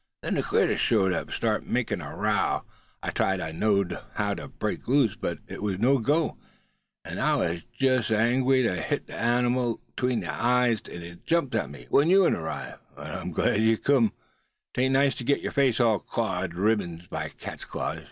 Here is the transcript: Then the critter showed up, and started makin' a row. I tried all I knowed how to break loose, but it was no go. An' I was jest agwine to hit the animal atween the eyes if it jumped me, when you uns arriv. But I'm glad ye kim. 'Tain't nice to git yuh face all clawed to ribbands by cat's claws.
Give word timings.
Then 0.23 0.33
the 0.33 0.41
critter 0.41 0.77
showed 0.77 1.13
up, 1.13 1.27
and 1.27 1.35
started 1.35 1.69
makin' 1.69 2.01
a 2.01 2.15
row. 2.17 2.63
I 3.03 3.11
tried 3.11 3.39
all 3.39 3.49
I 3.49 3.51
knowed 3.51 3.99
how 4.15 4.33
to 4.33 4.47
break 4.47 4.87
loose, 4.87 5.15
but 5.15 5.37
it 5.47 5.61
was 5.61 5.77
no 5.77 5.99
go. 5.99 6.37
An' 7.05 7.19
I 7.19 7.35
was 7.35 7.61
jest 7.79 8.09
agwine 8.09 8.63
to 8.63 8.81
hit 8.81 9.05
the 9.05 9.15
animal 9.15 9.79
atween 9.95 10.21
the 10.21 10.33
eyes 10.33 10.81
if 10.89 11.03
it 11.03 11.27
jumped 11.27 11.53
me, 11.69 11.85
when 11.91 12.09
you 12.09 12.25
uns 12.25 12.35
arriv. 12.35 12.79
But 12.95 13.11
I'm 13.11 13.29
glad 13.31 13.61
ye 13.61 13.77
kim. 13.77 14.13
'Tain't 14.73 14.93
nice 14.93 15.13
to 15.13 15.23
git 15.23 15.41
yuh 15.41 15.51
face 15.51 15.79
all 15.79 15.99
clawed 15.99 16.53
to 16.53 16.57
ribbands 16.59 17.05
by 17.05 17.29
cat's 17.29 17.63
claws. 17.63 17.99